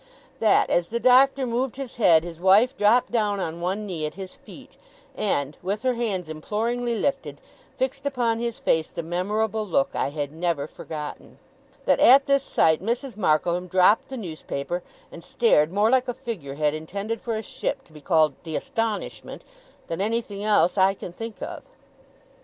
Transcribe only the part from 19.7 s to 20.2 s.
than